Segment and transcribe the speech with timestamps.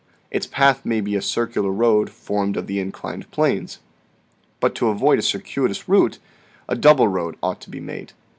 [0.31, 3.77] Its path may be a circular road formed of the inclined planes.
[4.59, 6.17] But to avoid a circuitous route,
[6.67, 8.13] a double road ought to be made.